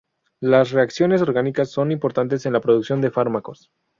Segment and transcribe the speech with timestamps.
[0.41, 3.69] Las reacciones orgánicas son importantes en la producción de fármacos.